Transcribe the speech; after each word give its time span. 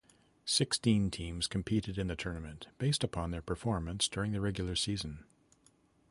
Sixteen 0.47 1.11
teams 1.11 1.45
competed 1.45 1.99
in 1.99 2.07
the 2.07 2.15
tournament 2.15 2.65
based 2.79 3.03
upon 3.03 3.29
their 3.29 3.43
performance 3.43 4.07
during 4.07 4.31
the 4.31 4.41
regular 4.41 4.75
season. 4.75 5.25